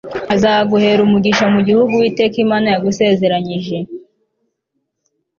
azaguhera 0.35 0.99
umugisha 1.03 1.45
mu 1.53 1.59
gihugu 1.67 1.91
uwiteka 1.95 2.35
imana 2.45 2.67
yagusezeranyije 2.73 3.77